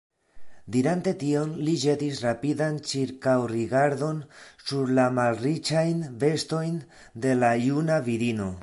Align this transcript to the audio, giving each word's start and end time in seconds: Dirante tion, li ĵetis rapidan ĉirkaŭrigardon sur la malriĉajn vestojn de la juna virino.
Dirante 0.75 1.11
tion, 1.23 1.51
li 1.67 1.75
ĵetis 1.81 2.21
rapidan 2.27 2.79
ĉirkaŭrigardon 2.93 4.23
sur 4.71 4.95
la 5.01 5.07
malriĉajn 5.19 6.03
vestojn 6.27 6.83
de 7.27 7.39
la 7.45 7.55
juna 7.69 8.03
virino. 8.11 8.53